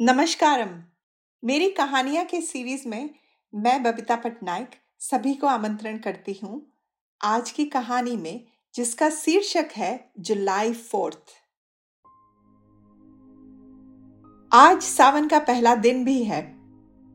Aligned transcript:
नमस्कारम। 0.00 0.68
मेरी 1.44 1.70
कहानियाँ 1.70 2.24
के 2.24 2.40
सीरीज़ 2.40 2.88
में 2.88 3.10
मैं 3.54 3.82
बबीता 3.82 4.16
पटनायक 4.16 4.70
सभी 5.00 5.34
को 5.34 5.46
आमंत्रण 5.46 5.98
करती 5.98 6.40
हूँ 6.42 6.72
आज 7.24 7.50
की 7.50 7.64
कहानी 7.64 8.16
में, 8.16 8.44
जिसका 8.74 9.10
शीर्षक 9.10 9.68
है 9.76 10.10
जुलाई 10.18 10.72
फोर्थ। 10.72 11.32
आज 14.52 14.82
सावन 14.82 15.28
का 15.28 15.38
पहला 15.38 15.74
दिन 15.74 16.04
भी 16.04 16.24
है। 16.24 16.42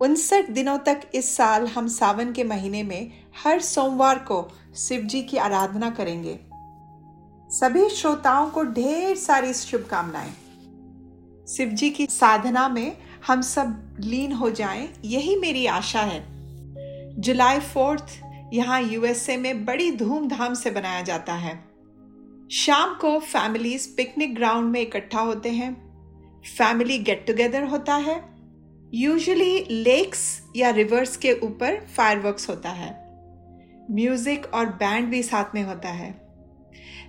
उनसठ 0.00 0.50
दिनों 0.50 0.78
तक 0.78 1.00
इस 1.14 1.36
साल 1.36 1.66
हम 1.66 1.88
सावन 1.88 2.32
के 2.32 2.44
महीने 2.44 2.82
में 2.82 3.24
हर 3.44 3.60
सोमवार 3.60 4.18
को 4.18 4.52
शिव 4.76 5.00
जी 5.00 5.22
की 5.22 5.36
आराधना 5.36 5.90
करेंगे। 5.90 6.40
सभी 7.50 7.88
श्रोताओं 7.88 8.50
को 8.50 8.62
ढेर 8.62 9.16
सारी 9.16 9.54
शुभकामनाएँ। 9.54 10.41
शिव 11.48 11.68
जी 11.68 11.90
की 11.90 12.06
साधना 12.06 12.68
में 12.68 12.96
हम 13.26 13.40
सब 13.40 13.96
लीन 14.00 14.32
हो 14.32 14.50
जाएँ, 14.50 14.88
यही 15.04 15.36
मेरी 15.36 15.66
आशा 15.66 16.00
है। 16.00 16.24
जुलाई 17.20 17.60
फोर्थ 17.60 18.04
यहाँ 18.52 18.82
यूएसए 18.82 19.36
में 19.36 19.64
बड़ी 19.64 19.90
धूमधाम 19.96 20.54
से 20.54 20.70
बनाया 20.70 21.02
जाता 21.02 21.34
है। 21.34 21.54
शाम 22.52 22.94
को 22.94 23.18
फैमिलीज़ 23.18 23.88
पिकनिक 23.96 24.34
ग्राउंड 24.34 24.70
में 24.70 24.80
इकट्ठा 24.80 25.20
होते 25.20 25.50
हैं। 25.50 25.72
फैमिली 26.58 26.98
गेट 26.98 27.26
टुगेदर 27.26 27.64
होता 27.64 27.94
है। 27.94 28.20
यूजुअली 28.94 29.58
लेक्स 29.70 30.42
या 30.56 30.70
रिवर्स 30.70 31.16
के 31.16 31.32
ऊपर 31.32 31.80
फायरवर्क्स 31.96 32.48
होता 32.48 32.70
है। 32.70 32.90
म्यूज़िक 33.90 34.46
और 34.54 34.66
बैंड 34.66 35.08
भी 35.08 35.22
साथ 35.22 35.54
में 35.54 35.62
होता 35.62 35.88
है। 35.88 36.14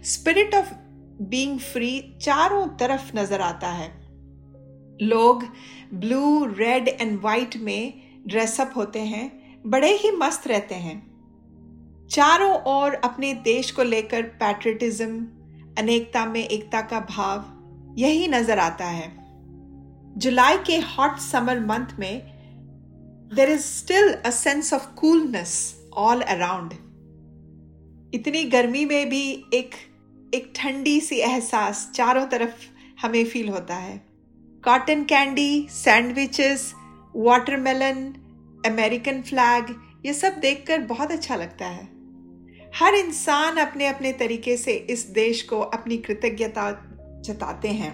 स्पिरिट 0.03 0.55
ऑफ़ 0.55 0.73
बीइंग 1.21 1.59
फ्री 1.59 2.15
चारों 2.21 2.67
तरफ़ 2.67 3.17
नज़र 3.17 3.41
आता 3.41 3.67
है। 3.67 4.02
लोग 5.01 5.43
ब्लू, 5.93 6.45
रेड 6.45 6.87
एंड 6.87 7.19
वाइट 7.21 7.57
में 7.57 7.93
ड्रेसअप 8.27 8.73
होते 8.75 8.99
हैं, 8.99 9.61
बड़े 9.65 9.91
ही 9.93 10.11
मस्त 10.11 10.47
रहते 10.47 10.75
हैं। 10.75 12.07
चारों 12.07 12.53
ओर 12.67 12.93
अपने 12.93 13.33
देश 13.33 13.71
को 13.71 13.83
लेकर 13.83 14.21
पैट्रियटिज्म 14.39 15.25
अनेकता 15.77 16.25
में 16.25 16.43
एकता 16.43 16.81
का 16.81 16.99
भाव, 16.99 17.43
यही 17.97 18.27
नज़र 18.27 18.59
आता 18.59 18.85
है। 18.85 19.11
जुलाई 20.17 20.57
के 20.57 20.77
हॉट 20.77 21.17
समर 21.19 21.59
मंथ 21.59 21.99
में 21.99 22.21
there 23.35 23.49
is 23.49 23.61
still 23.61 24.13
a 24.13 24.29
sense 24.29 24.73
of 24.73 24.87
coolness 24.95 25.53
all 25.97 26.21
around 26.21 26.73
इतनी 28.13 28.43
गर्मी 28.43 28.85
में 28.85 29.09
भी 29.09 29.23
एक 29.53 29.75
एक 30.33 30.51
ठंडी 30.55 30.99
सी 31.01 31.15
एहसास 31.15 31.89
चारों 31.95 32.25
तरफ़ 32.27 32.65
हमें 33.01 33.23
फील 33.25 33.49
होता 33.49 33.75
है। 33.75 34.12
Cotton 34.65 35.03
candy 35.03 35.67
sandwiches 35.69 36.73
watermelon 37.15 37.97
American 38.65 39.21
flag 39.21 39.73
ये 40.05 40.13
सब 40.13 40.35
देखकर 40.35 40.81
बहुत 40.81 41.11
अच्छा 41.11 41.35
लगता 41.35 41.65
है। 41.65 41.83
हर 42.75 42.95
इंसान 42.95 43.57
अपने 43.57 43.87
अपने 43.87 44.13
तरीके 44.13 44.55
से 44.57 44.73
इस 44.89 45.05
देश 45.09 45.41
को 45.41 45.59
अपनी 45.59 45.97
कृतज्ञता 45.97 46.69
जताते 47.25 47.67
हैं। 47.67 47.91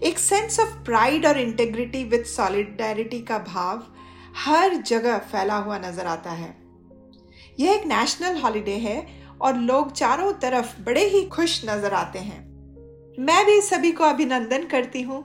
एक 0.00 0.18
सेंस 0.18 0.58
ऑफ़ 0.60 0.74
प्राइड 0.84 1.26
और 1.26 1.40
इंटेग्रिटी 1.40 2.04
विद 2.04 2.24
सॉलिडारिटी 2.24 3.20
का 3.20 3.38
भाव 3.38 3.86
हर 4.36 4.76
जगह 4.76 5.18
फैला 5.18 5.56
हुआ 5.56 5.78
नज़र 5.78 6.06
आता 6.06 6.30
है। 6.30 6.54
यह 7.60 7.74
एक 7.74 7.86
नेशनल 7.86 8.40
हॉलिडे 8.40 8.78
है 8.78 8.98
और 9.40 9.56
लोग 9.60 9.92
चारों 9.92 10.32
तरफ़ 10.32 10.80
बड़े 10.82 11.06
ही 11.08 11.24
खुश 11.28 11.62
नज़र 11.64 11.94
आते 11.94 12.18
हैं। 12.18 12.44
मैं 13.18 13.46
भी 13.46 13.60
सभी 13.60 13.92
को 13.92 14.04
अभिनंदन 14.04 14.66
करती 14.66 15.02
हूँ। 15.02 15.24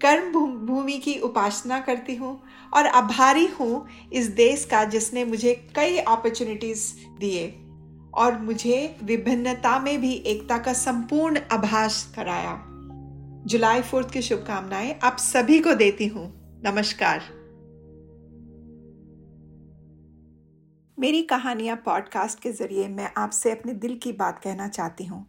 कर्म 0.00 0.32
भूमि 0.66 0.98
की 0.98 1.18
उपासना 1.18 1.80
करती 1.80 2.14
हूँ 2.14 2.40
और 2.74 2.86
आभारी 2.86 3.46
हूँ 3.46 3.86
इस 4.12 4.26
देश 4.26 4.64
का 4.64 4.84
जिसने 4.84 5.24
मुझे 5.24 5.54
कई 5.76 5.98
अपॉर्चुनिटीज़ 5.98 6.86
दिए 7.18 7.48
और 8.14 8.38
मुझे 8.38 8.96
विभिन्नता 9.02 9.78
में 9.78 10.00
भी 10.00 10.12
एकता 10.12 10.58
का 10.58 10.72
संपूर्ण 10.72 11.40
आभास 11.52 12.12
कराया। 12.16 12.56
जुलाई 13.46 13.82
फोर्थ 13.82 14.10
की 14.10 14.22
शुभकामनाएँ 14.22 14.98
आप 15.02 15.16
सभी 15.16 15.58
को 15.60 15.74
देती 15.74 16.06
हूँ। 16.06 16.26
नमस्कार। 16.64 17.20
मेरी 20.98 21.22
कहानियाँ 21.22 21.76
पॉडकास्ट 21.76 22.40
के 22.40 22.52
ज़रिए 22.52 22.88
मैं 22.88 23.10
आपसे 23.16 23.50
अपने 23.50 23.74
दिल 23.74 23.96
की 23.96 24.12
बात 24.12 24.38
कहना 24.38 24.68
चाहती 24.68 25.04
हूँ। 25.04 25.26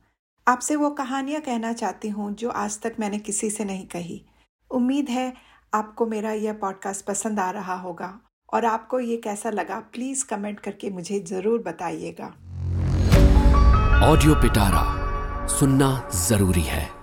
आपसे 0.47 0.75
वो 0.75 0.89
कहानियाँ 0.89 1.41
कहना 1.41 1.73
चाहती 1.73 2.09
हूँ 2.09 2.33
जो 2.35 2.49
आज 2.49 2.81
तक 2.81 2.95
मैंने 2.99 3.19
किसी 3.19 3.49
से 3.49 3.65
नहीं 3.65 3.87
कही। 3.87 4.25
उम्मीद 4.73 5.09
है 5.09 5.33
आपको 5.73 6.05
मेरा 6.05 6.31
यह 6.31 6.53
पॉडकास्ट 6.53 7.05
पसंद 7.05 7.39
आ 7.39 7.49
रहा 7.51 7.75
होगा 7.75 8.19
और 8.53 8.65
आपको 8.65 8.99
ये 8.99 9.17
कैसा 9.17 9.49
लगा 9.49 9.79
प्लीज़ 9.79 10.25
कमेंट 10.25 10.59
करके 10.59 10.89
मुझे 10.89 11.19
ज़रूर 11.19 11.59
बताइएगा। 11.59 12.25
ऑडियो 14.07 14.35
पिटारा 14.35 14.85
सुनना 15.47 16.09
ज़रूरी 16.27 16.61
है। 16.61 17.00